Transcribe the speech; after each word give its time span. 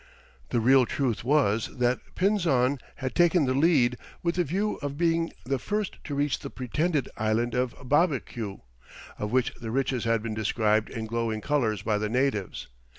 The 0.49 0.59
real 0.59 0.87
truth 0.87 1.23
was 1.23 1.77
that 1.77 1.99
Pinzon 2.15 2.79
had 2.95 3.13
taken 3.13 3.45
the 3.45 3.53
lead 3.53 3.99
with 4.23 4.33
the 4.33 4.43
view 4.43 4.77
of 4.81 4.97
being 4.97 5.31
the 5.45 5.59
first 5.59 6.03
to 6.05 6.15
reach 6.15 6.39
the 6.39 6.49
pretended 6.49 7.07
island 7.17 7.53
of 7.53 7.75
Babeque, 7.87 8.39
of 9.19 9.31
which 9.31 9.53
the 9.61 9.69
riches 9.69 10.05
had 10.05 10.23
been 10.23 10.33
described 10.33 10.89
in 10.89 11.05
glowing 11.05 11.39
colours 11.39 11.83
by 11.83 11.99
the 11.99 12.09
natives. 12.09 12.67